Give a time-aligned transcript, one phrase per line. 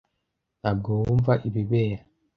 [0.61, 2.01] Ntabwo wumva ibibera.